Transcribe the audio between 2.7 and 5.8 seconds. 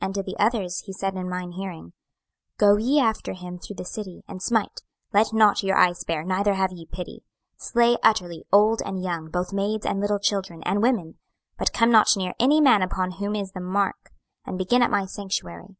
ye after him through the city, and smite: let not your